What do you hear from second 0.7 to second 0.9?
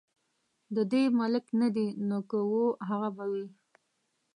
د